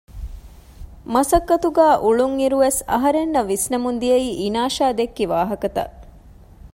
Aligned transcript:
މަސައްކަތުގައި 1.13 1.95
އުޅުންއިރުވެސް 2.03 2.79
އަހަރެންނަށް 2.91 3.49
ވިސްނެމުން 3.51 3.97
ދިޔައީ 4.01 4.29
އިނާޝާ 4.39 4.85
ދެއްކި 4.97 5.25
ވާހަކަތައް 5.31 5.95